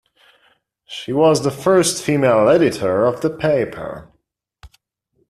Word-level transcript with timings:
She 0.87 1.13
was 1.13 1.43
the 1.43 1.51
first 1.51 2.01
female 2.03 2.49
editor 2.49 3.05
of 3.05 3.21
the 3.21 3.29
paper. 3.29 4.11